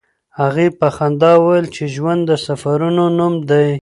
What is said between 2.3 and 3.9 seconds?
سفرونو نوم دی.